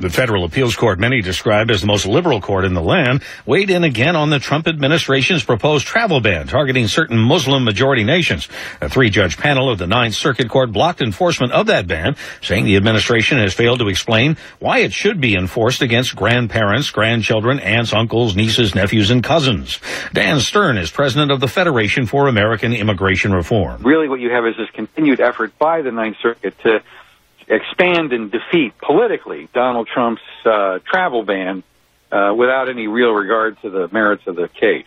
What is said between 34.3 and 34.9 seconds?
the case.